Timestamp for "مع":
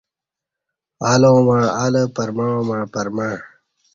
1.47-1.59, 2.67-2.79